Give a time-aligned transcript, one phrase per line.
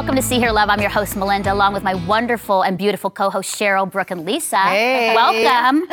[0.00, 0.70] Well, welcome to See Hear Love.
[0.70, 4.24] I'm your host, Melinda, along with my wonderful and beautiful co host, Cheryl, Brooke, and
[4.24, 4.56] Lisa.
[4.56, 5.14] Hey.
[5.14, 5.84] Welcome.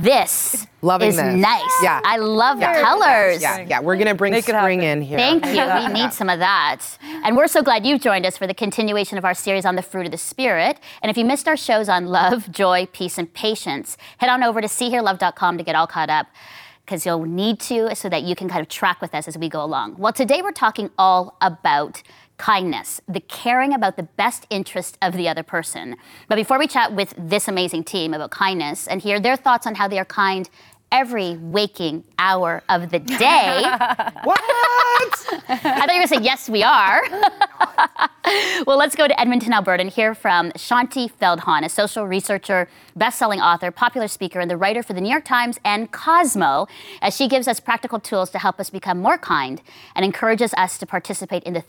[0.00, 1.34] This Loving is this.
[1.34, 1.82] nice.
[1.82, 2.00] Yeah.
[2.04, 2.74] I love Yeah.
[2.78, 3.42] the colors.
[3.42, 5.18] Yeah, yeah, we're gonna bring Make spring in here.
[5.18, 5.54] Thank you.
[5.54, 6.82] We need some of that.
[7.24, 9.82] And we're so glad you've joined us for the continuation of our series on the
[9.82, 10.78] fruit of the Spirit.
[11.02, 14.60] And if you missed our shows on love, joy, peace, and patience, head on over
[14.60, 16.28] to seehearlove.com to get all caught up
[16.86, 19.48] because you'll need to so that you can kind of track with us as we
[19.48, 19.96] go along.
[19.98, 22.04] Well, today we're talking all about
[22.38, 25.96] kindness, the caring about the best interest of the other person.
[26.28, 29.74] But before we chat with this amazing team about kindness and hear their thoughts on
[29.74, 30.48] how they are kind
[30.90, 33.62] every waking hour of the day,
[34.24, 34.40] What?
[35.48, 37.02] I thought you were going to say, yes, we are.
[38.66, 43.40] well, let's go to Edmonton, Alberta, and hear from Shaunti Feldhahn, a social researcher, best-selling
[43.40, 46.66] author, popular speaker, and the writer for the New York Times and Cosmo,
[47.00, 49.62] as she gives us practical tools to help us become more kind
[49.94, 51.62] and encourages us to participate in the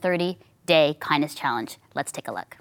[0.70, 1.78] 30-day kindness challenge.
[1.96, 2.58] Let's take a look.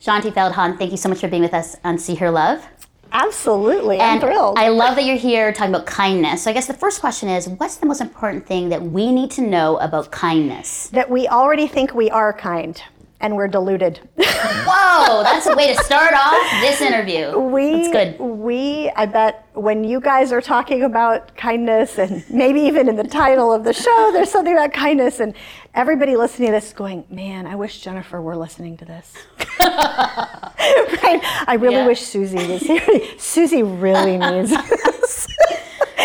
[0.00, 2.64] Shaunti Feldhahn, thank you so much for being with us on See Hear Love.
[3.12, 4.58] Absolutely, I'm And thrilled.
[4.58, 6.42] I love that you're here talking about kindness.
[6.44, 9.30] So I guess the first question is, what's the most important thing that we need
[9.32, 10.88] to know about kindness?
[10.88, 12.80] that we already think we are kind,
[13.20, 14.00] and we're deluded.
[14.16, 17.38] Whoa, that's a way to start off this interview.
[17.38, 18.20] we, That's good.
[18.20, 23.04] we, I bet, when you guys are talking about kindness, and maybe even in the
[23.04, 25.34] title of the show, there's something about kindness, and
[25.74, 29.12] everybody listening to this is going, "Man, I wish Jennifer were listening to this."
[29.60, 31.20] right?
[31.46, 31.86] I really Yeah.
[31.86, 32.82] wish Susie was here.
[33.18, 34.52] Susie really needs.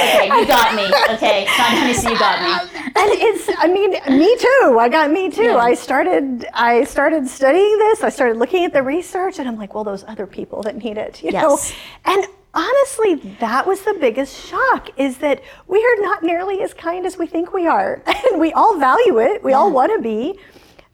[0.02, 0.86] Okay, you got me.
[1.16, 2.82] Okay, Sean Hennessy, you got me.
[2.96, 5.58] and it's i mean me too i got me too Yeah.
[5.58, 9.74] i started i started studying this i started looking at the research and i'm like
[9.76, 11.74] well those other people that need it you know Yes.
[12.06, 17.06] and honestly that was the biggest shock is that we are not nearly as kind
[17.06, 20.38] as we think we are and we all value it we all want to be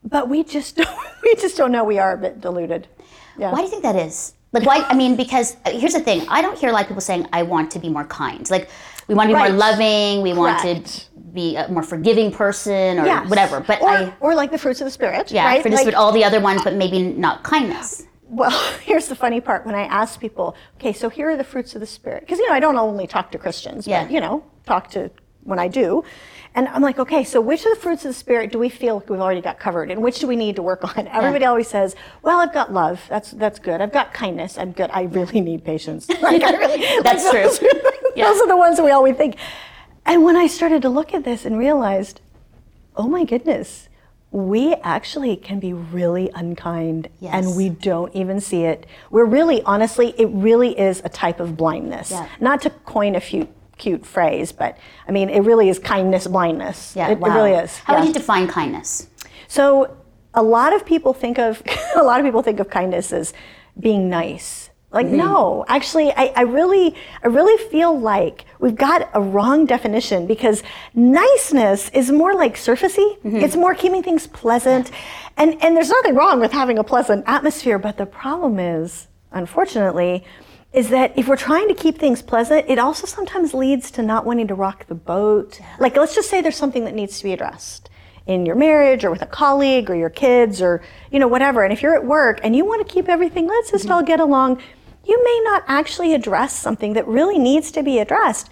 [0.04, 2.86] but we just don't we just don't know we are a bit deluded
[3.38, 4.34] yeah Why do you think that is?
[4.50, 4.78] Like, why?
[4.88, 7.26] I mean, because uh, here's the thing I don't hear a lot of people saying,
[7.34, 8.48] I want to be more kind.
[8.50, 8.70] Like,
[9.08, 9.50] we want to be Right.
[9.50, 13.28] more loving, we want to be a more forgiving person or Yes.
[13.28, 13.60] whatever.
[13.60, 15.96] But or, I, or like the fruits of the spirit yeah, right for just Like-
[15.96, 18.04] all the other ones, but maybe not kindness.
[18.30, 18.50] Well,
[18.84, 19.64] here's the funny part.
[19.66, 22.46] When I ask people, okay, so here are the fruits of the spirit, because you
[22.48, 24.04] know I don't only talk to Christians, Yeah.
[24.04, 25.10] but you know talk to
[25.44, 26.04] when I do,
[26.54, 28.96] and I'm like, okay, so which of the fruits of the spirit do we feel
[28.96, 31.06] like we've already got covered, and which do we need to work on?
[31.08, 33.80] Everybody always says, well, I've got love, that's that's good.
[33.80, 34.90] I've got kindness, I'm good.
[34.92, 36.06] I really need patience.
[36.20, 37.80] Like I really, That's like, true.
[38.18, 38.32] Those, Yeah.
[38.32, 39.36] those are the ones that we always think.
[40.04, 42.20] And when I started to look at this and realized,
[42.96, 43.88] oh my goodness,
[44.30, 47.32] we actually can be really unkind Yes.
[47.34, 48.86] and we don't even see it.
[49.10, 52.10] We're really, honestly, it really is a type of blindness.
[52.10, 52.28] Yeah.
[52.40, 53.48] Not to coin a few
[53.78, 56.94] cute phrase, but I mean, it really is kindness blindness.
[56.96, 57.28] Yeah, it, wow.
[57.28, 57.78] it really is.
[57.78, 58.00] How yeah.
[58.00, 59.06] would you define kindness?
[59.46, 59.96] So
[60.34, 61.62] a lot of people think of
[61.96, 63.32] a lot of people think of kindness as
[63.78, 64.67] being nice.
[64.90, 65.16] Like mm-hmm.
[65.16, 70.62] no, actually, I, I really, I really feel like we've got a wrong definition because
[70.94, 73.18] niceness is more like surfacey.
[73.18, 73.36] Mm-hmm.
[73.36, 74.90] It's more keeping things pleasant,
[75.36, 77.78] and and there's nothing wrong with having a pleasant atmosphere.
[77.78, 80.24] But the problem is, unfortunately,
[80.72, 84.24] is that if we're trying to keep things pleasant, it also sometimes leads to not
[84.24, 85.60] wanting to rock the boat.
[85.78, 87.90] Like let's just say there's something that needs to be addressed
[88.28, 91.72] in your marriage or with a colleague or your kids or you know whatever and
[91.72, 93.94] if you're at work and you want to keep everything let's just mm-hmm.
[93.94, 94.60] all get along
[95.08, 98.50] you may not actually address something that really needs to be addressed.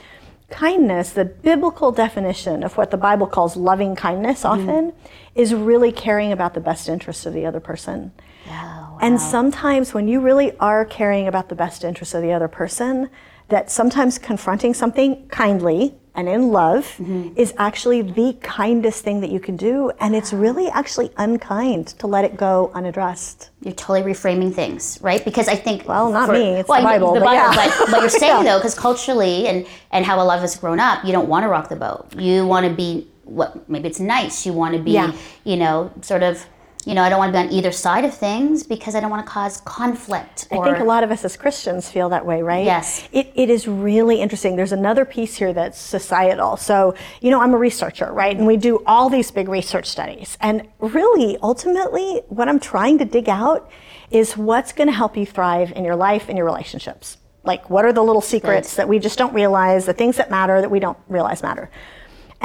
[0.49, 4.69] Kindness the biblical definition of what the bible calls loving kindness mm-hmm.
[4.69, 4.93] often
[5.35, 8.13] is really caring about the best interests of the other person.
[8.47, 8.99] Wow!
[9.03, 13.11] and sometimes when you really are caring about the best interests of the other person,
[13.49, 17.29] that sometimes confronting something kindly and in love mm-hmm.
[17.37, 19.93] is actually the kindest thing that you can do.
[20.01, 23.51] And it's really actually unkind to let it go unaddressed.
[23.63, 25.25] You're totally reframing things, right?
[25.25, 27.75] Because I think Well, not me, it's the well, Bible, The but Bible, yeah.
[27.79, 30.81] but, but you're saying though, because culturally and and how a lot of us grown
[30.81, 32.07] up, you don't want to rock the boat.
[32.17, 33.69] You want to be what?
[33.69, 34.47] Maybe it's nice.
[34.47, 35.13] You want to be, Yeah.
[35.45, 36.47] you know, sort of.
[36.87, 39.11] You know, I don't want to be on either side of things because I don't
[39.11, 40.47] want to cause conflict.
[40.53, 42.65] Or, I think a lot of us as Christians feel that way, right?
[42.65, 43.09] Yes.
[43.11, 44.55] It, it is really interesting.
[44.55, 46.57] There's another piece here that's societal.
[46.57, 48.37] So, you know, I'm a researcher, right?
[48.37, 50.39] And we do all these big research studies.
[50.41, 53.69] And really, ultimately, what I'm trying to dig out
[54.13, 57.17] is what's going to help you thrive in your life and your relationships.
[57.43, 60.61] Like, what are the little secrets that we just don't realize, the things that matter
[60.61, 61.69] that we don't realize matter?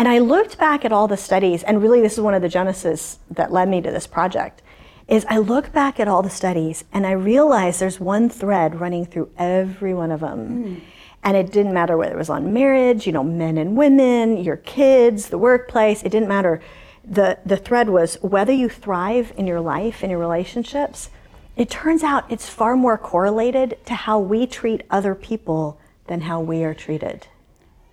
[0.02, 2.50] And I looked back at all the studies, and really, this is one of the
[2.50, 4.64] genesis that led me to this project.
[5.08, 9.06] Is I look back at all the studies and I realize there's one thread running
[9.06, 10.48] through every one of them.
[10.48, 10.80] Hmm.
[11.24, 14.58] And it didn't matter whether it was on marriage, you know, men and women, your
[14.58, 16.62] kids, the workplace, it didn't matter.
[17.06, 21.12] The, the thread was whether you thrive in your life, in your relationships,
[21.56, 26.40] it turns out it's far more correlated to how we treat other people than how
[26.42, 27.28] we are treated.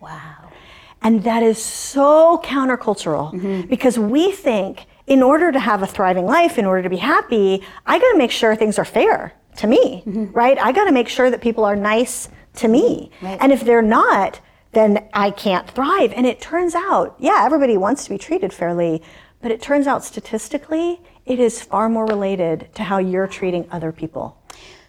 [0.00, 0.47] Wow.
[1.02, 3.68] And that is so countercultural mm-hmm.
[3.68, 7.64] because we think in order to have a thriving life, in order to be happy,
[7.86, 10.32] I got to make sure things are fair to me, mm-hmm.
[10.32, 10.58] right?
[10.58, 13.10] I got to make sure that people are nice to me.
[13.22, 13.38] Right.
[13.40, 14.40] And if they're not,
[14.72, 16.12] then I can't thrive.
[16.14, 19.02] And it turns out, yeah, everybody wants to be treated fairly,
[19.40, 23.92] but it turns out statistically, it is far more related to how you're treating other
[23.92, 24.42] people.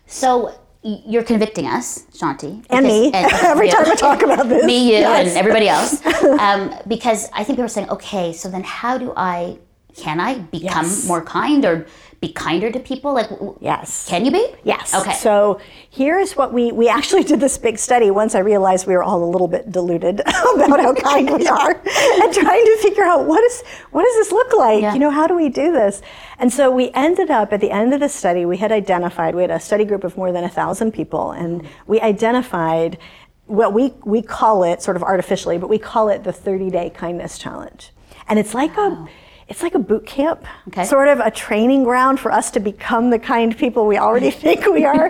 [0.06, 2.66] So you're convicting us, Shaunti.
[2.70, 3.12] And me.
[3.12, 4.66] And, Every time I talk about this.
[4.66, 5.28] Me, you, yes.
[5.28, 6.02] and everybody else.
[6.40, 9.58] Um, because I think people are saying, okay, so then how do I,
[9.96, 11.08] can I become yes.
[11.08, 11.88] more kind or
[12.20, 13.14] be kinder to people?
[13.14, 13.30] Like,
[13.62, 14.08] yes.
[14.10, 14.54] Can you be?
[14.64, 14.94] Yes.
[14.94, 15.14] Okay.
[15.14, 19.04] So here's what we we actually did this big study once I realized we were
[19.04, 20.20] all a little bit deluded
[20.56, 24.32] about how kind we are, and trying to figure out what is what does this
[24.32, 24.82] look like?
[24.82, 24.94] Yeah.
[24.94, 26.02] You know, how do we do this?
[26.40, 29.42] And so we ended up at the end of the study, we had identified we
[29.42, 32.98] had a study group of more than a thousand people, and we identified
[33.46, 36.90] what we we call it sort of artificially, but we call it the 30 day
[36.90, 37.92] kindness challenge,
[38.28, 39.08] and it's like wow.
[39.08, 39.10] a
[39.50, 40.86] it's like a boot camp, okay.
[40.86, 44.66] sort of a training ground for us to become the kind people we already think
[44.68, 45.10] we are.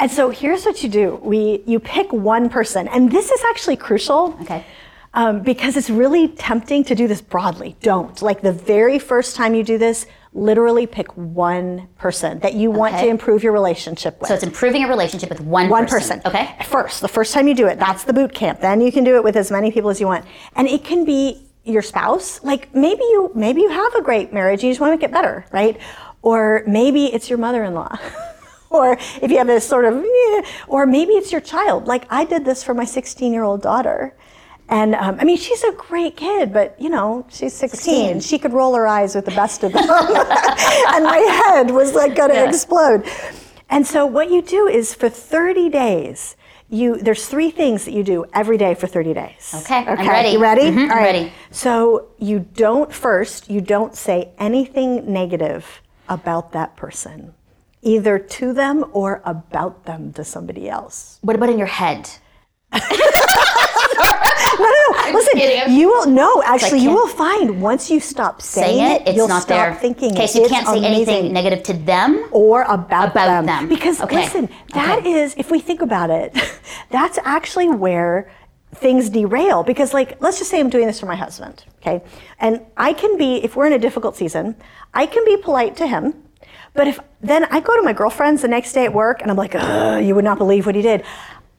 [0.00, 3.76] and so here's what you do: we you pick one person, and this is actually
[3.76, 4.36] crucial.
[4.42, 4.64] Okay.
[5.14, 7.74] Um, because it's really tempting to do this broadly.
[7.80, 8.20] Don't.
[8.20, 10.04] Like the very first time you do this,
[10.34, 14.28] literally pick one person that you want to improve your relationship with.
[14.28, 16.20] So it's improving a relationship with one, one person.
[16.20, 16.36] person.
[16.36, 16.62] Okay.
[16.66, 18.60] First, the first time you do it, that's the boot camp.
[18.60, 20.26] Then you can do it with as many people as you want.
[20.54, 24.62] And it can be your spouse like maybe you maybe you have a great marriage
[24.62, 25.78] you just want to make it better right
[26.22, 27.98] or maybe it's your mother-in-law
[28.70, 30.04] or if you have this sort of
[30.68, 34.14] or maybe it's your child like i did this for my 16 year old daughter
[34.68, 38.20] and um, i mean she's a great kid but you know she's 16, 16.
[38.20, 42.14] she could roll her eyes with the best of them and my head was like
[42.14, 42.48] going to yeah.
[42.48, 43.04] explode
[43.68, 46.36] and so what you do is for 30 days
[46.68, 49.54] you there's three things that you do every day for 30 days.
[49.62, 49.92] Okay, okay.
[49.92, 50.28] I'm ready.
[50.30, 50.62] You ready?
[50.62, 51.02] Mm-hmm, All right.
[51.02, 51.32] ready.
[51.50, 57.34] So you don't first, you don't say anything negative about that person,
[57.82, 61.18] either to them or about them to somebody else.
[61.22, 62.10] What about in your head?
[64.58, 65.12] no, no, no.
[65.12, 66.42] Listen, you will no.
[66.44, 69.74] Actually, you will find once you stop saying, saying it, it's you'll not stop there.
[69.74, 70.12] thinking.
[70.12, 71.14] Okay, so you can't say amazing.
[71.14, 73.46] anything negative to them or about, about them.
[73.46, 73.68] them.
[73.68, 74.24] Because okay.
[74.24, 75.12] listen, that okay.
[75.12, 76.36] is, if we think about it,
[76.90, 78.30] that's actually where
[78.74, 82.02] things derail because like let's just say i'm doing this for my husband okay
[82.40, 84.54] and i can be if we're in a difficult season
[84.92, 86.12] i can be polite to him
[86.74, 89.36] but if then i go to my girlfriends the next day at work and i'm
[89.36, 89.54] like
[90.04, 91.02] you would not believe what he did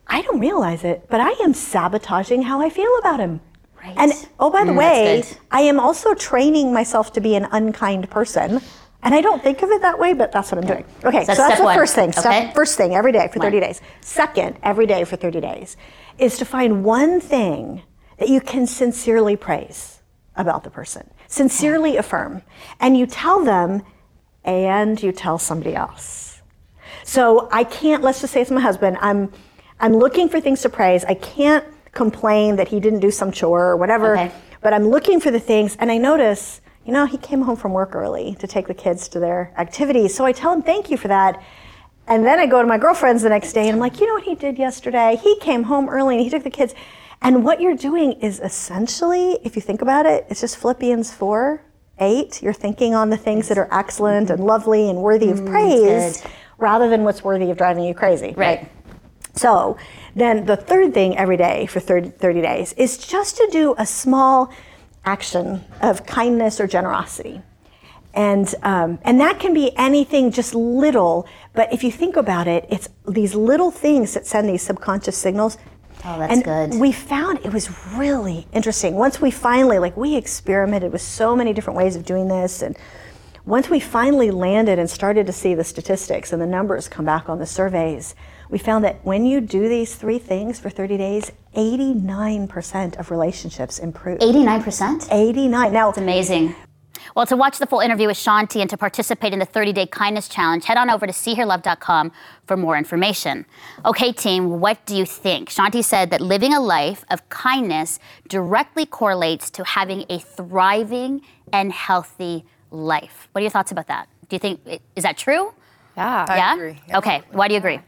[0.09, 3.41] I don't realize it, but I am sabotaging how I feel about him.
[3.77, 3.93] Right.
[3.97, 8.09] And oh, by the mm, way, I am also training myself to be an unkind
[8.09, 8.61] person.
[9.03, 10.85] And I don't think of it that way, but that's what I'm doing.
[11.03, 11.77] Okay, so, so that's the one.
[11.77, 12.11] first thing.
[12.11, 12.51] Step, okay.
[12.53, 13.81] First thing every day for 30 days.
[14.01, 15.77] Second, every day for 30 days
[16.17, 17.83] is to find one thing
[18.17, 20.01] that you can sincerely praise
[20.35, 21.99] about the person, sincerely yeah.
[21.99, 22.41] affirm.
[22.79, 23.83] And you tell them,
[24.43, 26.41] and you tell somebody else.
[27.03, 28.97] So I can't, let's just say it's my husband.
[28.99, 29.31] I'm
[29.79, 31.05] I'm looking for things to praise.
[31.05, 34.31] I can't complain that he didn't do some chore or whatever, okay.
[34.61, 37.73] but I'm looking for the things, and I notice, you know, he came home from
[37.73, 40.15] work early to take the kids to their activities.
[40.15, 41.43] So I tell him thank you for that.
[42.07, 44.13] And then I go to my girlfriend's the next day and I'm like, you know
[44.13, 45.19] what he did yesterday?
[45.21, 46.73] He came home early and he took the kids.
[47.21, 51.61] And what you're doing is essentially, if you think about it, it's just Philippians 4
[51.99, 52.43] 8.
[52.43, 56.23] You're thinking on the things that are excellent and lovely and worthy of mm, praise
[56.57, 58.27] rather than what's worthy of driving you crazy.
[58.27, 58.59] Right.
[58.59, 58.71] right?
[59.37, 59.77] So
[60.15, 63.85] then the third thing every day for 30, 30 days is just to do a
[63.85, 64.51] small
[65.05, 67.41] action of kindness or generosity.
[68.13, 72.65] And, um, and that can be anything just little, but if you think about it,
[72.69, 75.57] it's these little things that send these subconscious signals.
[76.03, 76.79] Oh, that's and good.
[76.79, 78.95] We found it was really interesting.
[78.95, 82.75] Once we finally, like, we experimented with so many different ways of doing this, and
[83.45, 87.29] once we finally landed and started to see the statistics and the numbers come back
[87.29, 88.15] on the surveys,
[88.49, 93.79] we found that when you do these three things for 30 days, 89% of relationships
[93.79, 94.19] improve.
[94.19, 95.07] 89%?
[95.11, 95.73] 89.
[95.73, 96.55] Now, it's amazing.
[97.15, 99.87] Well, to watch the full interview with Shaunti and to participate in the 30 day
[99.87, 102.11] kindness challenge, head on over to seehearlove.com
[102.45, 103.45] for more information.
[103.85, 105.49] Okay, team, what do you think?
[105.49, 111.71] Shaunti said that living a life of kindness directly correlates to having a thriving and
[111.71, 113.29] healthy life.
[113.31, 114.07] What are your thoughts about that?
[114.29, 115.53] Do you think, is that true?
[115.95, 116.25] Yeah.
[116.27, 116.51] Yeah?
[116.51, 116.81] I agree.
[116.93, 117.79] Okay, why do you agree?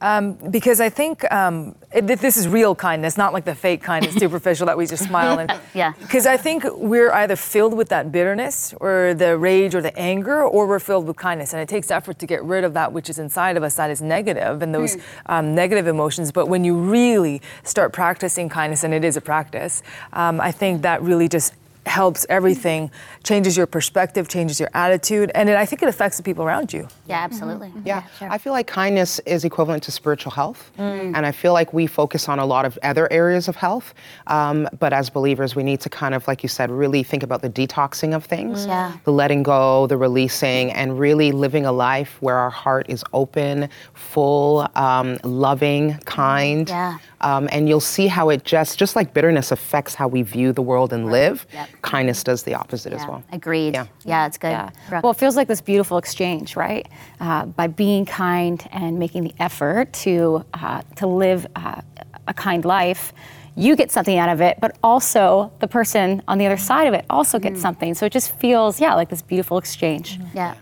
[0.00, 4.14] Um, because I think um, it, this is real kindness, not like the fake kindness,
[4.18, 5.52] superficial that we just smile and.
[5.74, 5.92] Yeah.
[6.00, 10.42] Because I think we're either filled with that bitterness or the rage or the anger,
[10.42, 13.10] or we're filled with kindness, and it takes effort to get rid of that which
[13.10, 16.32] is inside of us that is negative and those um, negative emotions.
[16.32, 19.82] But when you really start practicing kindness, and it is a practice,
[20.14, 21.52] um, I think that really just
[21.86, 22.90] helps everything,
[23.24, 26.72] changes your perspective, changes your attitude, and it, I think it affects the people around
[26.72, 26.88] you.
[27.06, 27.72] Yeah, absolutely.
[27.84, 28.28] Yeah, sure.
[28.30, 32.28] I feel like kindness is equivalent to spiritual health, and I feel like we focus
[32.28, 33.94] on a lot of other areas of health.
[34.26, 37.42] Um, but as believers, we need to kind of, like you said, really think about
[37.42, 38.92] the detoxing of things, Yeah.
[39.04, 43.68] the letting go, the releasing, and really living a life where our heart is open,
[43.94, 46.68] full, um, loving, kind.
[46.68, 46.98] Yeah.
[47.26, 50.62] Um, and you'll see how it just, just like bitterness affects how we view the
[50.62, 51.68] world and live, Yep.
[51.82, 53.20] kindness does the opposite as well.
[53.32, 53.74] Agreed.
[53.74, 53.86] Yeah.
[54.04, 54.52] Yeah, it's good.
[54.52, 55.00] Yeah.
[55.02, 56.86] Well, it feels like this beautiful exchange, right?
[57.18, 61.80] Uh, by being kind and making the effort to uh, to live uh,
[62.28, 63.12] a kind life,
[63.56, 66.94] you get something out of it, but also the person on the other side of
[66.94, 67.94] it also gets something.
[67.94, 70.20] So it just feels, yeah, like this beautiful exchange.
[70.34, 70.54] Yeah.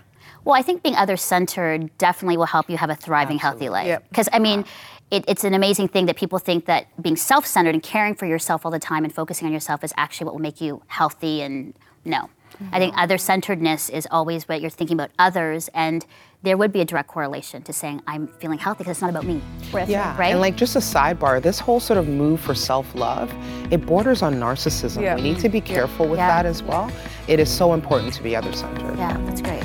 [0.45, 3.87] Well, I think being other centered definitely will help you have a thriving, healthy life.
[3.87, 4.09] Yep.
[4.11, 4.65] Because, I mean,
[5.11, 8.27] it, it's an amazing thing that people think that being self centered and caring for
[8.27, 11.43] yourself all the time and focusing on yourself is actually what will make you healthy.
[11.43, 12.31] And no.
[12.71, 15.69] I think other centeredness is always what you're thinking about others.
[15.75, 16.07] And
[16.45, 19.25] there would be a direct correlation to saying, I'm feeling healthy because it's not about
[19.25, 19.41] me.
[19.89, 20.31] Yeah, Right?
[20.31, 23.35] and like just a sidebar, this whole sort of move for self-love,
[23.73, 25.03] it borders on narcissism.
[25.03, 25.17] Yeah.
[25.17, 26.29] We need to be careful with Yeah.
[26.29, 26.93] that as well.
[27.27, 28.99] It is so important to be other-centered.
[28.99, 29.65] Yeah, that's great.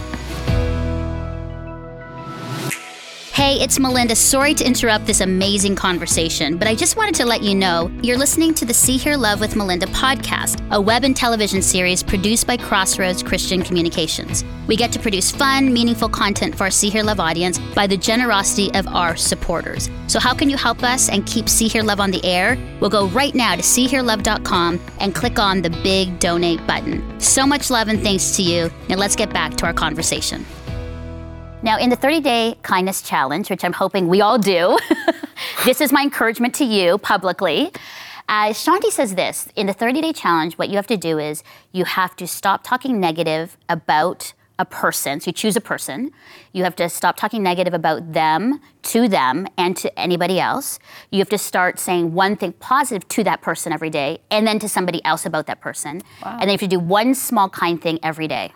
[3.32, 4.16] Hey, it's Melinda.
[4.16, 8.18] Sorry to interrupt this amazing conversation, but I just wanted to let you know you're
[8.18, 12.48] listening to the See Hear Love with Melinda podcast, a web and television series produced
[12.48, 14.44] by Crossroads Christian Communications.
[14.68, 17.96] We get to produce fun, meaningful content for our See Hear Love audience by the
[17.96, 19.90] generosity of our supporters.
[20.08, 22.58] So, how can you help us and keep See Hear Love on the air?
[22.82, 27.20] We'll go right now to SeeHearLove.com and click on the big donate button.
[27.22, 28.70] So much love and thanks to you.
[28.90, 30.46] Now, let's get back to our conversation.
[31.62, 34.78] Now, in the 30 day kindness challenge, which I'm hoping we all do,
[35.66, 37.72] this is my encouragement to you publicly.
[38.30, 41.44] Uh, Shaunti says this in the 30 day challenge, what you have to do is
[41.74, 45.20] you have to stop talking negative about a person.
[45.20, 46.12] So you choose a person.
[46.54, 50.80] You have to stop talking negative about them, to them, and to anybody else.
[51.12, 54.60] You have to start saying one thing positive to that person every day, and then
[54.60, 56.02] to somebody else about that person.
[56.24, 58.52] And then you have to do one small kind thing every day.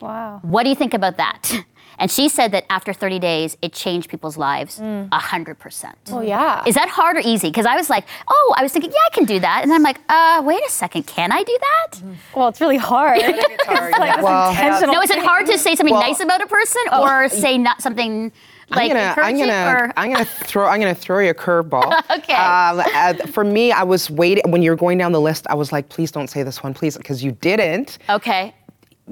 [0.00, 0.40] Wow.
[0.42, 1.64] What do you think about that?
[1.98, 5.92] And she said that after 30 days, it changed people's lives a 100%.
[6.12, 6.62] Oh, yeah.
[6.66, 7.48] Is that hard or easy?
[7.48, 9.62] Because I was like, oh, I was thinking, yeah, I can do that.
[9.62, 12.00] And then I'm like, uh, wait a second, can I do that?
[12.36, 13.18] well, it's really hard.
[13.24, 14.16] It's hard, like yeah.
[14.16, 16.82] this Well- intentional No, is it hard to say something Well- nice about a person
[16.92, 18.30] or say not something
[18.70, 19.92] like I'm gonna, I'm gonna, or?
[19.96, 21.92] I'm gonna throw, I'm gonna throw you a curveball.
[22.18, 22.34] Okay.
[22.34, 25.46] Um, uh, for me, I was waiting when you were going down the list.
[25.48, 27.98] I was like, please don't say this one, please, because you didn't.
[28.10, 28.54] okay,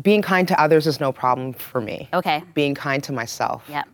[0.03, 2.09] Being kind to others is no problem for me.
[2.13, 2.43] Okay.
[2.55, 3.85] Being kind to myself yeah.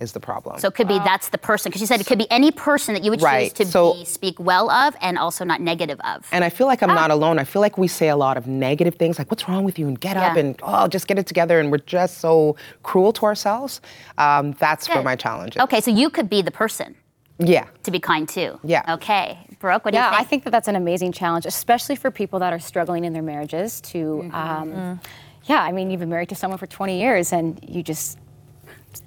[0.00, 0.58] is the problem.
[0.58, 2.94] So it could be that's the person, because she said it could be any person
[2.94, 6.00] that you would Right, choose to so- be, speak well of and also not negative
[6.04, 6.26] of.
[6.32, 7.38] And I feel like I'm not alone.
[7.38, 9.88] I feel like we say a lot of negative things, like "What's wrong with you?"
[9.88, 10.40] and "Get up," Yeah.
[10.40, 13.80] and "Oh, just get it together." And we're just so cruel to ourselves.
[14.18, 15.62] Um, that's where my challenge is.
[15.62, 16.94] Okay, so you could be the person
[17.38, 17.64] Yeah.
[17.84, 18.58] to be kind to.
[18.62, 18.94] Yeah.
[18.94, 20.20] Okay, Brooke, what do Yeah, you think?
[20.20, 23.22] I think that that's an amazing challenge, especially for people that are struggling in their
[23.22, 23.80] marriages.
[23.92, 24.34] To, Mm-hmm.
[24.34, 25.00] um,
[25.44, 28.18] yeah, I mean, you've been married to someone for 20 years, and you just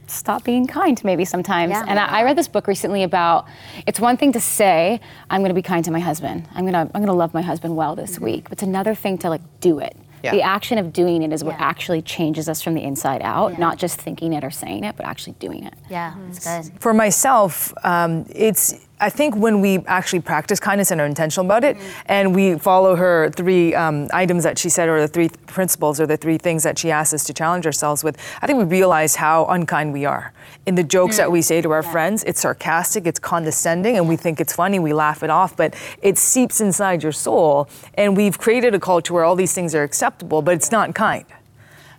[0.08, 1.72] stop being kind maybe sometimes.
[1.72, 1.86] Yeah.
[1.88, 3.46] And I, I read this book recently about
[3.86, 5.00] it's one thing to say
[5.30, 6.48] I'm going to be kind to my husband.
[6.56, 8.44] I'm going to I'm going to love my husband well this week.
[8.46, 9.96] But it's another thing to like do it.
[10.24, 10.32] Yeah.
[10.32, 11.66] The action of doing it is what Yeah.
[11.68, 13.60] actually changes us from the inside out, Yeah.
[13.60, 15.74] not just thinking it or saying it, but actually doing it.
[15.90, 16.80] yeah, that's good.
[16.80, 21.64] For myself, um, it's I think when we actually practice kindness and are intentional about
[21.64, 26.00] it, and we follow her three um, items that she said, or the three principles,
[26.02, 28.66] or the three things that she asked us to challenge ourselves with, I think we
[28.66, 30.34] realize how unkind we are.
[30.68, 34.18] In the jokes that we say to our friends, it's sarcastic, it's condescending, and we
[34.18, 37.70] think it's funny, we laugh it off, but it seeps inside your soul.
[37.94, 41.24] And we've created a culture where all these things are acceptable, but it's not kind.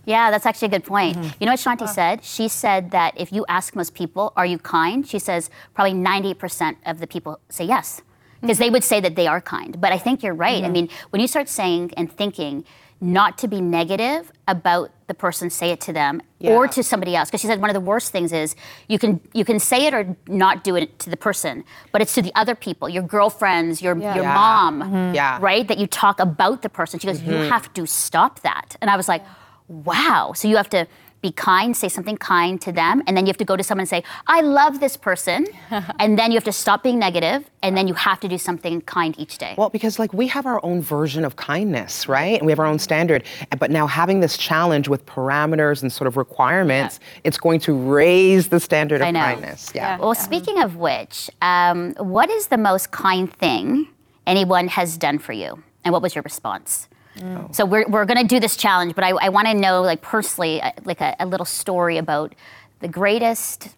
[0.04, 1.16] Yeah, that's actually a good point.
[1.16, 1.30] Mm-hmm.
[1.40, 2.22] You know what Shaunti said?
[2.22, 5.08] She said that if you ask most people, are you kind?
[5.08, 8.02] She says probably 90% of the people say yes.
[8.40, 8.62] Because Mm-hmm.
[8.64, 9.80] they would say that they are kind.
[9.80, 10.62] But I think you're right.
[10.62, 12.64] I mean, when you start saying and thinking
[13.00, 17.28] not to be negative about the person, say it to them or to somebody else.
[17.28, 18.56] Because she said one of the worst things is
[18.88, 22.14] you can you can say it or not do it to the person, but it's
[22.14, 24.34] to the other people, your girlfriends, your your Yeah.
[24.34, 25.14] mom, mm-hmm.
[25.14, 25.38] Yeah.
[25.40, 25.66] right?
[25.66, 26.98] That you talk about the person.
[27.00, 27.50] She goes, you mm-hmm.
[27.50, 28.76] have to stop that.
[28.80, 29.24] And I was like,
[29.68, 30.32] wow.
[30.34, 30.86] So you have to
[31.20, 33.82] be kind, say something kind to them, and then you have to go to someone
[33.82, 35.46] and say, I love this person.
[35.98, 38.80] and then you have to stop being negative, and then you have to do something
[38.82, 39.54] kind each day.
[39.58, 42.38] Well, because like we have our own version of kindness, right?
[42.38, 43.24] And we have our own standard.
[43.58, 47.20] But now having this challenge with parameters and sort of requirements, yeah.
[47.24, 49.72] it's going to raise the standard of kindness.
[49.74, 49.96] Yeah.
[49.96, 49.98] yeah.
[49.98, 53.88] Well, speaking of which, um, what is the most kind thing
[54.26, 55.62] anyone has done for you?
[55.84, 56.88] And what was your response?
[57.18, 57.54] Mm.
[57.54, 60.02] So we're, we're going to do this challenge, but I, I want to know, like
[60.02, 62.34] personally, uh, like a, a little story about
[62.80, 63.68] the greatest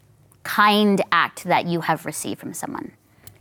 [0.42, 2.92] kind act that you have received from someone.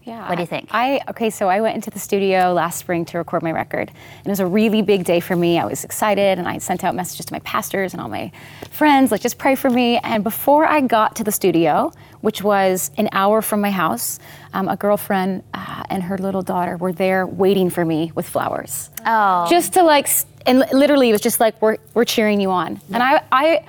[0.10, 0.28] Yeah.
[0.28, 0.70] What do you think?
[0.72, 3.90] I okay, so I went into the studio last spring to record my record.
[3.90, 5.60] And it was a really big day for me.
[5.60, 8.32] I was excited and I sent out messages to my pastors and all my
[8.72, 10.00] friends, like just pray for me.
[10.00, 14.20] And before I got to the studio, which was an hour from my house,
[14.54, 18.90] um, a girlfriend uh, and her little daughter were there waiting for me with flowers.
[19.06, 19.48] Oh.
[19.48, 20.10] Just to like
[20.48, 22.74] and literally it was just like we're we're cheering you on.
[22.74, 22.96] Yeah.
[22.96, 23.64] And I I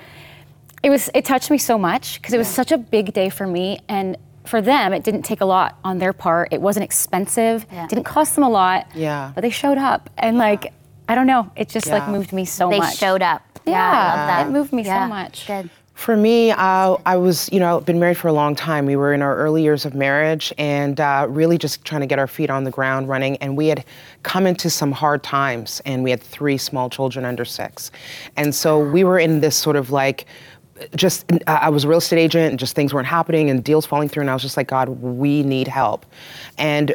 [0.81, 3.45] it was it touched me so much because it was such a big day for
[3.45, 6.49] me and for them, it didn't take a lot on their part.
[6.51, 7.65] It wasn't expensive.
[7.71, 7.87] Yeah.
[7.87, 8.87] Didn't cost them a lot.
[8.95, 9.31] Yeah.
[9.35, 10.73] But they showed up, and like,
[11.07, 11.99] I don't know, it just yeah.
[11.99, 12.91] like moved me so they much.
[12.91, 13.43] They showed up.
[13.65, 14.47] Yeah, yeah.
[14.47, 15.45] it moved me so much.
[15.45, 15.69] Good.
[15.93, 18.87] For me, uh, I was, you know, been married for a long time.
[18.87, 22.17] We were in our early years of marriage and uh, really just trying to get
[22.17, 23.37] our feet on the ground running.
[23.37, 23.85] And we had
[24.23, 27.91] come into some hard times and we had three small children under six.
[28.35, 30.25] And so we were in this sort of like,
[30.95, 34.09] just I was a real estate agent and just things weren't happening and deals falling
[34.09, 36.05] through and I was just like God we need help.
[36.57, 36.93] And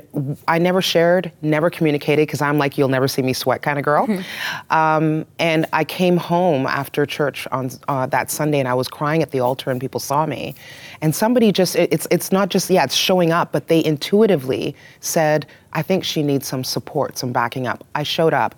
[0.49, 3.85] I never shared never communicated because I'm like you'll never see me sweat kind of
[3.85, 4.07] girl.
[4.07, 4.73] Mm-hmm.
[4.77, 9.23] um, and I came home after church on uh, that Sunday and I was crying
[9.23, 10.55] at the altar and people saw me.
[11.01, 14.75] And somebody just it, it's it's not just yeah it's showing up but they intuitively
[15.01, 17.85] said I think she needs some support some backing up.
[17.95, 18.55] I showed up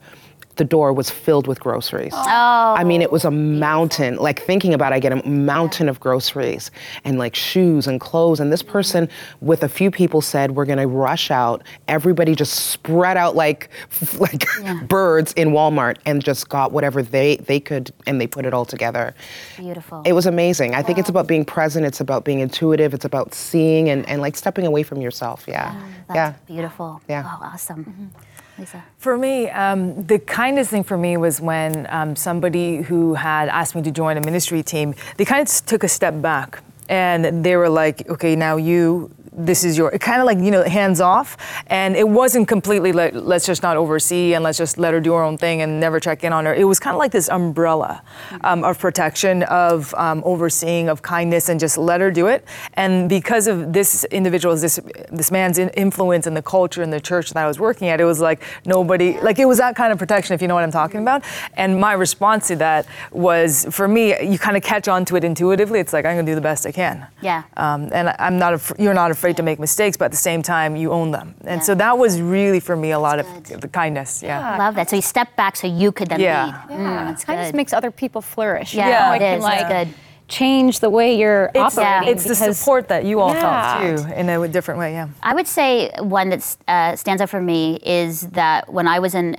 [0.59, 2.13] the door was filled with groceries.
[2.15, 2.75] Oh.
[2.77, 4.17] I mean, it was a mountain.
[4.17, 6.71] Like thinking about, it, I get a mountain of groceries
[7.05, 8.41] and like shoes and clothes.
[8.41, 9.09] And this person,
[9.41, 13.71] with a few people, said, "We're gonna rush out." Everybody just spread out like
[14.19, 14.83] like yeah.
[14.83, 18.65] birds in Walmart and just got whatever they they could, and they put it all
[18.65, 19.15] together.
[19.57, 20.03] Beautiful.
[20.05, 20.75] It was amazing.
[20.75, 21.87] I think it's about being present.
[21.87, 22.93] It's about being intuitive.
[22.93, 25.45] It's about seeing and, and like stepping away from yourself.
[25.47, 25.75] Yeah.
[26.11, 26.35] yeah, yeah.
[26.47, 27.01] beautiful.
[27.09, 27.25] Yeah.
[27.25, 27.85] Oh, awesome.
[27.85, 28.28] Mm-hmm.
[28.59, 28.85] Lisa?
[28.99, 33.75] For me, um, the kindest thing for me was when um, somebody who had asked
[33.75, 37.57] me to join a ministry team, they kind of took a step back and they
[37.57, 41.37] were like, okay, now you this is your kind of like you know hands off.
[41.69, 45.13] And it wasn't completely let, let's just not oversee and let's just let her do
[45.15, 46.55] her own thing and never check in on her.
[46.55, 48.03] It was kind of like this umbrella
[48.43, 52.45] um, of protection of um, overseeing of kindness and just let her do it.
[52.75, 57.31] And because of this individual's this this man's influence in the culture in the church
[57.31, 59.99] that i was working at it was like nobody like it was that kind of
[59.99, 61.23] protection if you know what i'm talking about.
[61.57, 65.25] And my response to that was for me you kind of catch on to it
[65.25, 65.81] intuitively.
[65.81, 67.07] It's like i'm going to do the best i can.
[67.21, 67.45] Yeah.
[67.57, 70.17] Um, and i'm not af- you're not afraid afraid to make mistakes, but at the
[70.17, 71.35] same time, you own them.
[71.43, 71.67] And yeah.
[71.67, 74.23] so that was really for me a lot that's of the kindness.
[74.23, 74.41] Yeah.
[74.41, 74.59] yeah.
[74.59, 74.89] Love that.
[74.89, 76.47] So you step back so you could then yeah.
[76.47, 76.79] lead.
[76.79, 77.15] Yeah.
[77.15, 78.75] Mm, Kindness makes other people flourish.
[78.75, 79.43] Yeah, yeah it is.
[79.43, 79.95] Like, good
[80.29, 82.15] change the way you're it's, operating.
[82.15, 83.79] It's the support that you all yeah.
[83.79, 84.93] felt too in a different way.
[84.93, 85.09] Yeah.
[85.23, 89.15] I would say one that uh, stands out for me is that when I was
[89.15, 89.37] in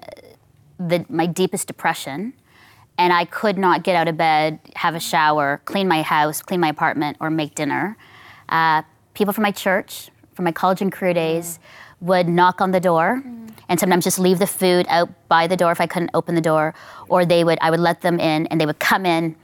[0.80, 2.34] the, my deepest depression,
[2.98, 6.60] and I could not get out of bed, have a shower, clean my house, clean
[6.60, 7.96] my apartment, or make dinner.
[8.50, 8.82] Uh,
[9.20, 12.08] people from my church, from my college and career days, mm.
[12.08, 13.52] would knock on the door mm.
[13.68, 16.42] and sometimes just leave the food out by the door if I couldn't open the
[16.42, 16.74] door,
[17.10, 19.36] or they would I would let them in and they would come in,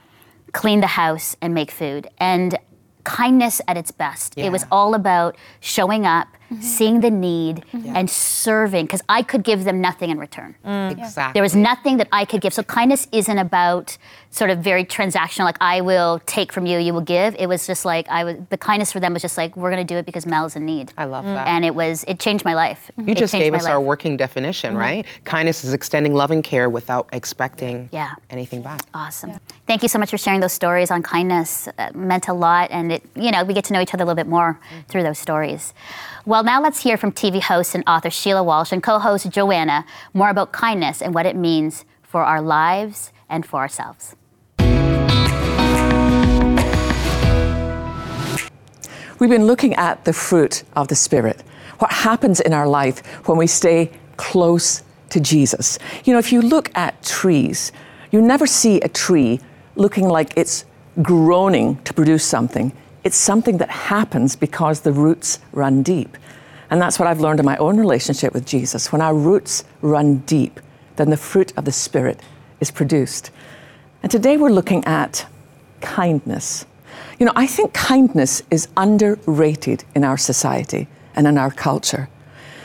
[0.52, 2.08] clean the house and make food.
[2.18, 2.58] And
[3.04, 4.34] kindness at its best.
[4.36, 4.46] Yeah.
[4.46, 6.60] It was all about showing up, mm-hmm.
[6.60, 7.96] seeing the need, mm-hmm.
[7.96, 10.54] and serving, because I could give them nothing in return.
[10.64, 10.92] Mm.
[10.92, 11.32] Exactly.
[11.34, 12.54] There was nothing that I could give.
[12.54, 13.98] So kindness isn't about
[14.36, 17.34] sort of very transactional, like I will take from you, you will give.
[17.38, 18.36] It was just like I was.
[18.50, 20.66] The kindness for them was just like we're going to do it because Mel's in
[20.66, 20.92] need.
[20.96, 21.34] I love mm.
[21.34, 21.48] that.
[21.48, 22.90] And it was it changed my life.
[22.98, 23.72] You it just gave us life.
[23.72, 24.78] our working definition, mm-hmm.
[24.78, 25.06] right?
[25.24, 28.14] Kindness is extending loving care without expecting yeah.
[28.30, 28.82] anything back.
[28.94, 29.30] Awesome.
[29.30, 29.38] Yeah.
[29.66, 31.68] Thank you so much for sharing those stories on kindness.
[31.78, 34.06] It meant a lot, and it you know we get to know each other a
[34.06, 34.80] little bit more mm-hmm.
[34.88, 35.72] through those stories.
[36.26, 40.28] Well, now let's hear from TV host and author Sheila Walsh and co-host Joanna more
[40.28, 44.16] about kindness and what it means for our lives and for ourselves.
[49.18, 51.42] We've been looking at the fruit of the Spirit,
[51.78, 55.78] what happens in our life when we stay close to Jesus.
[56.04, 57.72] You know, if you look at trees,
[58.10, 59.40] you never see a tree
[59.74, 60.64] looking like it's
[61.02, 62.72] groaning to produce something.
[63.04, 66.16] It's something that happens because the roots run deep.
[66.70, 68.92] And that's what I've learned in my own relationship with Jesus.
[68.92, 70.60] When our roots run deep,
[70.96, 72.20] then the fruit of the Spirit
[72.60, 73.30] is produced.
[74.02, 75.26] And today we're looking at
[75.80, 76.66] kindness.
[77.18, 82.08] You know, I think kindness is underrated in our society and in our culture.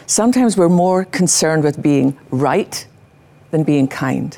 [0.07, 2.85] Sometimes we're more concerned with being right
[3.51, 4.37] than being kind.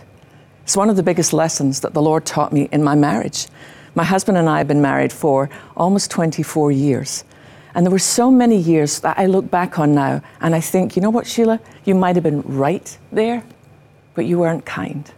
[0.63, 3.47] It's one of the biggest lessons that the Lord taught me in my marriage.
[3.95, 7.23] My husband and I have been married for almost 24 years.
[7.75, 10.95] And there were so many years that I look back on now and I think,
[10.95, 11.59] you know what, Sheila?
[11.85, 13.43] You might have been right there,
[14.13, 15.09] but you weren't kind.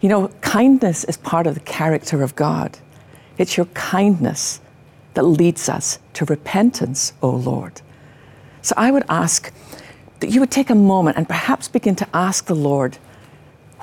[0.00, 2.78] You know, kindness is part of the character of God.
[3.38, 4.60] It's your kindness
[5.14, 7.80] that leads us to repentance, O Lord.
[8.62, 9.52] So I would ask
[10.20, 12.98] that you would take a moment and perhaps begin to ask the Lord,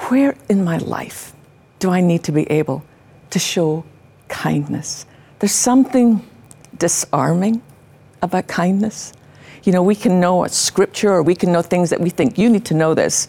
[0.10, 1.34] where in my life
[1.80, 2.84] do I need to be able
[3.32, 3.84] to show
[4.28, 5.06] kindness?
[5.40, 6.26] There's something
[6.78, 7.62] disarming
[8.22, 9.14] about kindness.
[9.64, 12.50] You know, we can know scripture or we can know things that we think you
[12.50, 13.28] need to know this,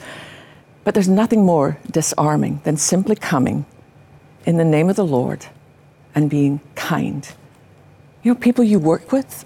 [0.84, 3.66] but there's nothing more disarming than simply coming
[4.46, 5.46] in the name of the Lord
[6.14, 7.28] and being kind.
[8.22, 9.44] You know, people you work with,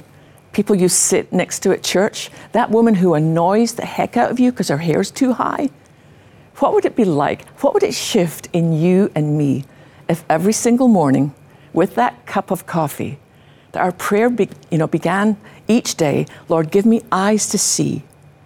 [0.52, 4.40] people you sit next to at church, that woman who annoys the heck out of
[4.40, 5.70] you because her hair's too high.
[6.56, 7.46] What would it be like?
[7.60, 9.64] What would it shift in you and me
[10.08, 11.34] if every single morning,
[11.72, 13.18] with that cup of coffee,
[13.76, 15.36] that our prayer be, you know, began
[15.68, 18.02] each day, Lord, give me eyes to see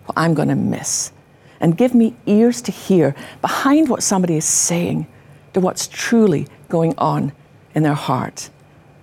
[0.06, 1.12] what I'm going to miss,
[1.60, 5.06] and give me ears to hear behind what somebody is saying
[5.52, 7.30] to what's truly going on
[7.76, 8.50] in their heart.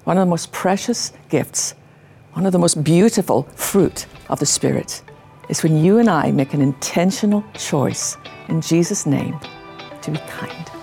[0.03, 1.75] One of the most precious gifts,
[2.33, 5.01] one of the most beautiful fruit of the Spirit
[5.47, 8.17] is when you and I make an intentional choice
[8.49, 9.39] in Jesus' name
[10.01, 10.76] to be kind.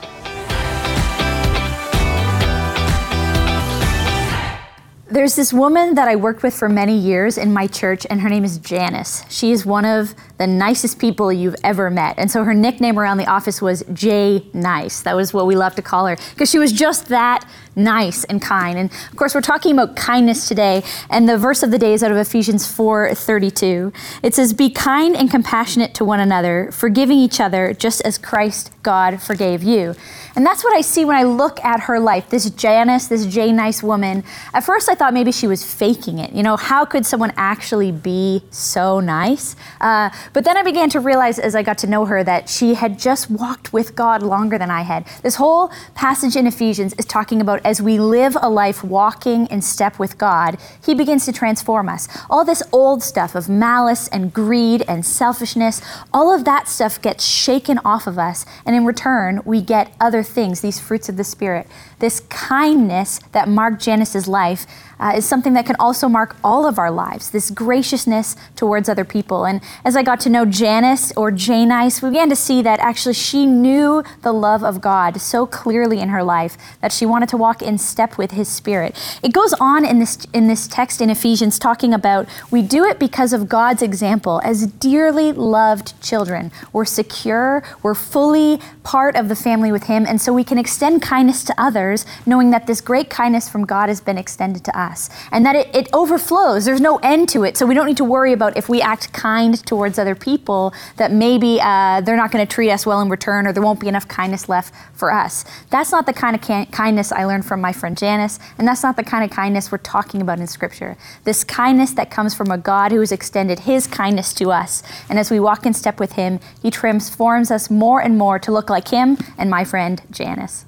[5.14, 8.28] There's this woman that I worked with for many years in my church, and her
[8.28, 9.22] name is Janice.
[9.28, 12.18] She is one of the nicest people you've ever met.
[12.18, 15.02] And so her nickname around the office was J Nice.
[15.02, 18.40] That was what we loved to call her, because she was just that nice and
[18.40, 18.78] kind.
[18.78, 22.02] And of course, we're talking about kindness today, and the verse of the day is
[22.02, 23.92] out of Ephesians 4:32.
[24.22, 28.70] It says, "Be kind and compassionate to one another, forgiving each other, just as Christ
[28.82, 29.94] God forgave you."
[30.36, 32.28] And that's what I see when I look at her life.
[32.28, 34.24] This Janice, this J Nice woman.
[34.52, 36.32] At first, I thought maybe she was faking it.
[36.32, 39.54] You know, how could someone actually be so nice?
[39.80, 42.74] Uh, but then I began to realize as I got to know her that she
[42.74, 45.06] had just walked with God longer than I had.
[45.22, 49.62] This whole passage in Ephesians is talking about as we live a life walking in
[49.62, 52.08] step with God, He begins to transform us.
[52.28, 55.80] All this old stuff of malice and greed and selfishness,
[56.12, 58.44] all of that stuff gets shaken off of us.
[58.66, 61.66] And in return, we get other things, these fruits of the Spirit.
[61.98, 64.66] This kindness that marked Janice's life
[64.98, 69.04] uh, is something that can also mark all of our lives, this graciousness towards other
[69.04, 69.44] people.
[69.44, 73.14] And as I got to know Janice or Janice, we began to see that actually
[73.14, 77.36] she knew the love of God so clearly in her life that she wanted to
[77.36, 78.96] walk in step with his spirit.
[79.22, 82.98] It goes on in this in this text in Ephesians talking about we do it
[82.98, 86.52] because of God's example as dearly loved children.
[86.72, 91.02] We're secure, we're fully part of the family with him, and so we can extend
[91.02, 91.83] kindness to others
[92.26, 95.56] knowing that this great kindness from God has been extended to us us and that
[95.56, 96.64] it, it overflows.
[96.64, 97.56] There's no end to it.
[97.56, 101.10] So we don't need to worry about if we act kind towards other people that
[101.12, 103.88] maybe uh, they're not going to treat us well in return or there won't be
[103.88, 105.44] enough kindness left for us.
[105.70, 108.82] That's not the kind of can- kindness I learned from my friend Janice, and that's
[108.82, 110.96] not the kind of kindness we're talking about in Scripture.
[111.24, 114.82] This kindness that comes from a God who has extended his kindness to us.
[115.08, 118.52] And as we walk in step with him, he transforms us more and more to
[118.52, 120.66] look like him and my friend Janice.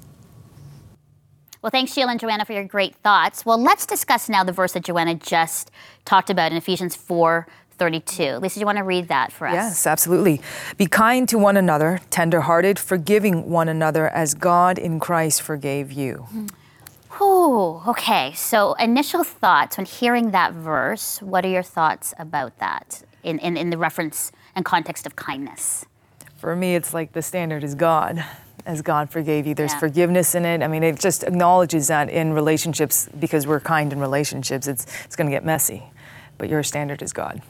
[1.67, 3.45] Well, thanks, Sheila and Joanna, for your great thoughts.
[3.45, 5.69] Well, let's discuss now the verse that Joanna just
[6.05, 7.45] talked about in Ephesians 4
[7.77, 8.37] 32.
[8.37, 9.53] Lisa, do you want to read that for us?
[9.53, 10.39] Yes, absolutely.
[10.77, 16.25] Be kind to one another, tenderhearted, forgiving one another as God in Christ forgave you.
[17.19, 18.31] Oh, okay.
[18.33, 23.57] So, initial thoughts when hearing that verse, what are your thoughts about that in, in,
[23.57, 25.85] in the reference and context of kindness?
[26.37, 28.23] For me, it's like the standard is God
[28.67, 29.55] as God forgave you.
[29.55, 29.79] There's Yeah.
[29.79, 30.61] forgiveness in it.
[30.61, 35.15] I mean, it just acknowledges that in relationships, because we're kind in relationships, it's, it's
[35.15, 35.83] going to get messy.
[36.37, 37.41] But your standard is God.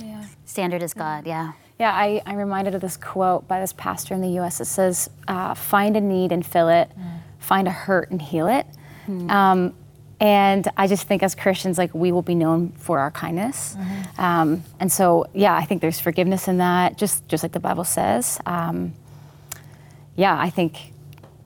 [0.00, 0.24] Yeah.
[0.46, 1.52] Standard is God, yeah.
[1.78, 4.60] Yeah, I, I'm reminded of this quote by this pastor in the U.S.
[4.60, 6.90] It says, uh, "Find a need and fill it,
[7.38, 8.66] find a hurt and heal it."
[9.28, 9.74] Um,
[10.20, 13.76] and I just think as Christians, like we will be known for our kindness.
[14.16, 17.84] Um, and so, yeah, I think there's forgiveness in that, just just like the Bible
[17.84, 18.38] says.
[18.46, 18.94] Um,
[20.16, 20.92] yeah, I think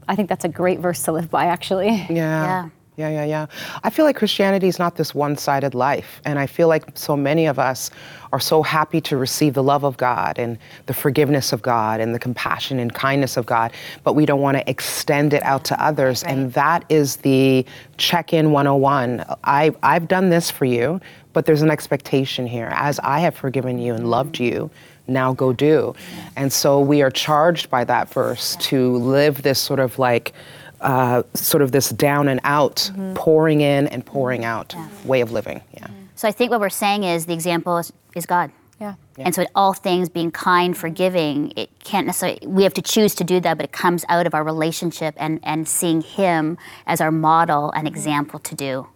[0.09, 1.89] I think that's a great verse to live by, actually.
[2.09, 2.11] Yeah.
[2.11, 2.69] Yeah.
[2.97, 3.47] Yeah, yeah, yeah.
[3.85, 6.23] I feel like Christianity is not this one sided life.
[6.25, 7.91] And I feel like so many of us
[8.33, 12.15] are so happy to receive the love of God and the forgiveness of God and
[12.15, 15.83] the compassion and kindness of God, but we don't want to extend it out to
[15.83, 16.25] others.
[16.25, 16.33] Right.
[16.33, 17.67] And that is the
[17.99, 19.27] check in 101.
[19.45, 20.99] I, I've done this for you,
[21.35, 22.71] but there's an expectation here.
[22.73, 24.71] As I have forgiven you and loved you,
[25.09, 25.95] now go do.
[26.37, 30.33] And so we are charged by that verse to live this sort of like,
[30.81, 33.15] uh, sort of this down and out, mm-hmm.
[33.15, 34.89] pouring in and pouring out yeah.
[35.05, 35.61] way of living.
[35.73, 35.87] Yeah.
[36.15, 38.51] So I think what we're saying is the example is, is God.
[38.81, 38.95] Yeah.
[39.17, 39.25] yeah.
[39.25, 43.15] And so in all things being kind, forgiving, it can't necessarily we have to choose
[43.17, 47.01] to do that, but it comes out of our relationship and, and seeing him as
[47.01, 48.87] our model and example to do.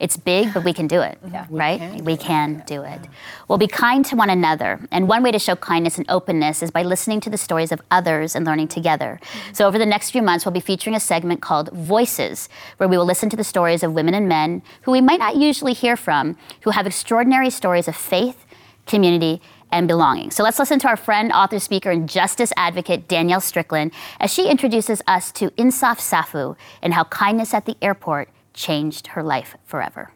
[0.00, 1.46] It's big, but we can do it, yeah.
[1.50, 1.78] right?
[1.78, 3.00] We can, we can do it.
[3.48, 4.80] Well, be kind to one another.
[4.90, 7.82] And one way to show kindness and openness is by listening to the stories of
[7.90, 9.20] others and learning together.
[9.22, 9.52] Mm-hmm.
[9.52, 12.96] So, over the next few months, we'll be featuring a segment called Voices, where we
[12.96, 15.98] will listen to the stories of women and men who we might not usually hear
[15.98, 18.46] from, who have extraordinary stories of faith,
[18.86, 20.30] community, and belonging.
[20.30, 24.48] So let's listen to our friend, author, speaker, and justice advocate Danielle Strickland as she
[24.48, 30.12] introduces us to Insaf Safu and how kindness at the airport changed her life forever.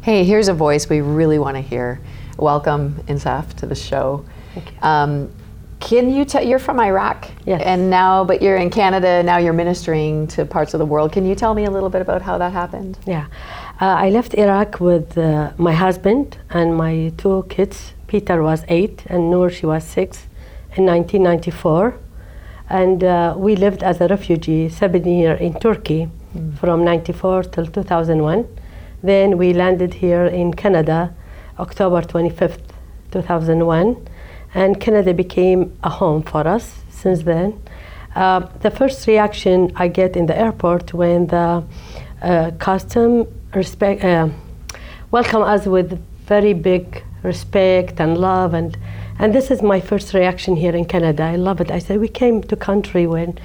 [0.00, 2.00] Hey, here's a voice we really want to hear.
[2.38, 4.24] Welcome, Insaf, to the show.
[4.82, 5.30] Um,
[5.80, 7.60] can you tell, you're from Iraq, yes.
[7.62, 11.12] and now, but you're in Canada, now you're ministering to parts of the world.
[11.12, 12.98] Can you tell me a little bit about how that happened?
[13.06, 13.26] Yeah.
[13.80, 17.92] Uh, I left Iraq with uh, my husband and my two kids.
[18.06, 20.26] Peter was eight, and Noor, she was six,
[20.76, 21.98] in 1994.
[22.70, 26.58] And uh, we lived as a refugee seven years in Turkey mm.
[26.58, 28.46] from 94 till 2001.
[29.02, 31.14] Then we landed here in Canada
[31.58, 32.60] October 25th,
[33.12, 34.08] 2001,
[34.54, 37.60] and Canada became a home for us since then.
[38.14, 41.64] Uh, the first reaction I get in the airport when the
[42.22, 44.28] uh, custom respect uh,
[45.10, 48.76] welcome us with very big respect and love and
[49.18, 51.22] and this is my first reaction here in Canada.
[51.22, 51.70] I love it.
[51.70, 53.38] I said we came to country when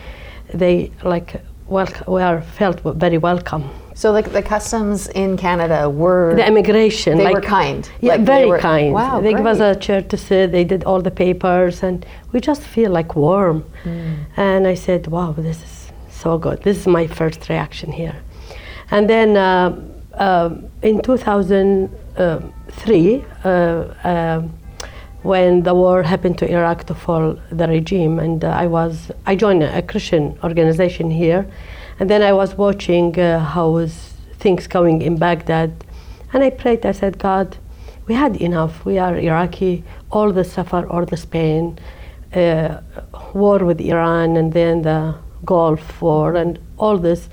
[0.51, 3.69] they like well, we are felt very welcome.
[3.93, 7.17] So the, the customs in Canada were the immigration.
[7.17, 7.89] They like, were kind.
[8.01, 8.93] Yeah, like very were, kind.
[8.93, 9.43] Wow, they great.
[9.43, 10.51] gave us a chair to sit.
[10.51, 13.65] They did all the papers, and we just feel like warm.
[13.83, 14.25] Mm.
[14.37, 18.15] And I said, "Wow, this is so good." This is my first reaction here.
[18.91, 19.75] And then uh,
[20.13, 20.49] uh,
[20.81, 23.25] in 2003.
[23.43, 24.58] Uh, um,
[25.23, 29.35] when the war happened to Iraq to fall the regime, and uh, I was I
[29.35, 31.45] joined a Christian organization here,
[31.99, 35.71] and then I was watching uh, how was things going in Baghdad,
[36.33, 36.85] and I prayed.
[36.85, 37.57] I said, God,
[38.07, 38.85] we had enough.
[38.85, 39.83] We are Iraqi.
[40.11, 41.77] All the suffer, all the pain,
[42.33, 42.79] uh,
[43.33, 47.29] war with Iran, and then the Gulf War, and all this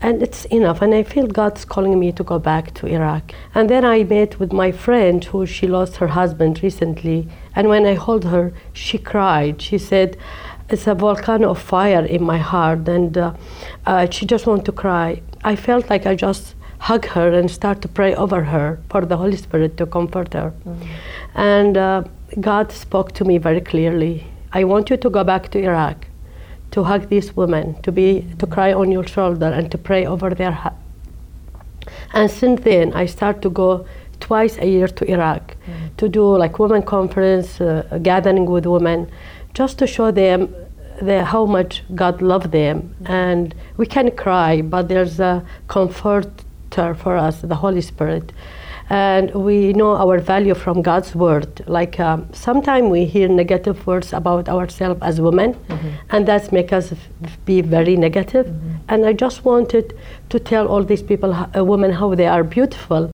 [0.00, 0.82] and it's enough.
[0.82, 3.32] And I feel God's calling me to go back to Iraq.
[3.54, 7.28] And then I met with my friend who she lost her husband recently.
[7.54, 9.62] And when I hold her, she cried.
[9.62, 10.16] She said,
[10.68, 13.32] "It's a volcano of fire in my heart," and uh,
[13.86, 15.22] uh, she just wanted to cry.
[15.44, 19.16] I felt like I just hug her and start to pray over her for the
[19.16, 20.52] Holy Spirit to comfort her.
[20.52, 21.40] Mm-hmm.
[21.40, 22.02] And uh,
[22.40, 24.26] God spoke to me very clearly.
[24.52, 26.06] I want you to go back to Iraq
[26.70, 30.30] to hug these women, to be to cry on your shoulder, and to pray over
[30.30, 30.74] their heart.
[32.12, 33.86] And since then, I start to go
[34.20, 35.96] twice a year to Iraq mm.
[35.96, 39.10] to do like women conference, uh, gathering with women,
[39.54, 40.54] just to show them
[41.02, 42.94] the, how much God loved them.
[43.02, 43.10] Mm.
[43.10, 48.32] And we can cry, but there's a comforter for us, the Holy Spirit
[48.88, 51.62] and we know our value from God's word.
[51.66, 55.88] Like um, sometimes we hear negative words about ourselves as women, mm-hmm.
[56.10, 58.46] and that makes us f- be very negative.
[58.46, 58.76] Mm-hmm.
[58.88, 59.94] And I just wanted
[60.28, 63.10] to tell all these people, uh, women, how they are beautiful.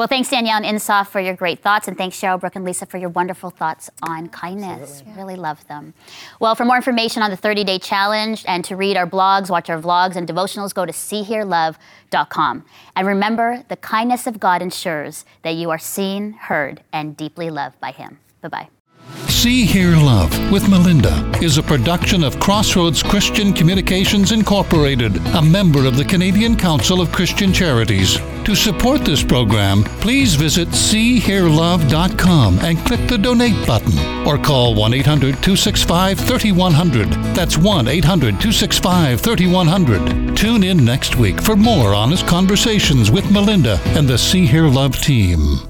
[0.00, 2.86] Well, thanks, Danielle and Insaf, for your great thoughts, and thanks, Cheryl, Brooke, and Lisa,
[2.86, 5.02] for your wonderful thoughts on kindness.
[5.06, 5.14] Yeah.
[5.14, 5.92] Really love them.
[6.40, 9.68] Well, for more information on the 30 day challenge and to read our blogs, watch
[9.68, 12.64] our vlogs, and devotionals, go to seehearlove.com.
[12.96, 17.78] And remember, the kindness of God ensures that you are seen, heard, and deeply loved
[17.78, 18.20] by Him.
[18.40, 18.79] Bye bye.
[19.28, 25.86] See Hear Love with Melinda is a production of Crossroads Christian Communications Incorporated, a member
[25.86, 28.18] of the Canadian Council of Christian Charities.
[28.44, 34.92] To support this program, please visit seehearlove.com and click the donate button or call 1
[34.92, 37.08] 800 265 3100.
[37.34, 40.36] That's 1 800 265 3100.
[40.36, 44.96] Tune in next week for more honest conversations with Melinda and the See Hear Love
[44.96, 45.69] team.